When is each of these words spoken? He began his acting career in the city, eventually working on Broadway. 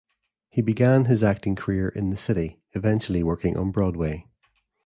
He 0.49 0.63
began 0.63 1.05
his 1.05 1.21
acting 1.21 1.55
career 1.55 1.87
in 1.87 2.09
the 2.09 2.17
city, 2.17 2.59
eventually 2.73 3.21
working 3.21 3.55
on 3.55 3.69
Broadway. 3.69 4.25